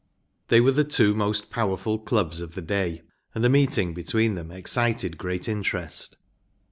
[0.47, 3.03] They were the two most powerful clubs of the day,
[3.35, 6.17] and the meeting between them excited great interest.